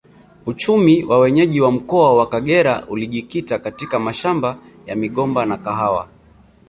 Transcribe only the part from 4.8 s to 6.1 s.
ya migomba na kahawa